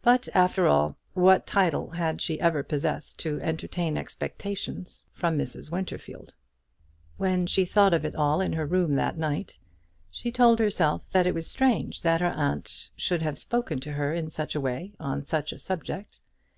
But, 0.00 0.30
after 0.32 0.66
all, 0.66 0.96
what 1.12 1.46
title 1.46 1.90
had 1.90 2.22
she 2.22 2.40
ever 2.40 2.62
possessed 2.62 3.18
to 3.18 3.38
entertain 3.42 3.98
expectations 3.98 5.04
from 5.12 5.36
Mrs. 5.36 5.70
Winterfield? 5.70 6.32
When 7.18 7.46
she 7.46 7.66
thought 7.66 7.92
of 7.92 8.06
it 8.06 8.14
all 8.16 8.40
in 8.40 8.54
her 8.54 8.64
room 8.64 8.94
that 8.94 9.18
night, 9.18 9.58
she 10.10 10.32
told 10.32 10.58
herself 10.58 11.10
that 11.10 11.26
it 11.26 11.34
was 11.34 11.46
strange 11.50 12.00
that 12.00 12.22
her 12.22 12.32
aunt 12.32 12.88
should 12.96 13.20
have 13.20 13.36
spoken 13.36 13.78
to 13.80 13.92
her 13.92 14.14
in 14.14 14.30
such 14.30 14.54
a 14.54 14.60
way 14.62 14.94
on 14.98 15.26
such 15.26 15.52
a 15.52 15.58
subject. 15.58 16.20